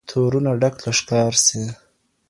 [0.09, 1.63] تورونه ډک له ښکار سي